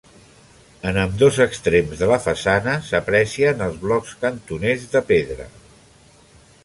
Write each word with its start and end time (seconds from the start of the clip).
En 0.91 0.95
ambdós 1.01 1.35
extrems 1.45 1.99
de 2.03 2.09
la 2.11 2.17
façana 2.23 2.75
s'aprecien 2.87 3.61
els 3.67 3.79
blocs 3.87 4.17
cantoners 4.25 4.89
de 4.97 5.03
pedra. 5.13 5.51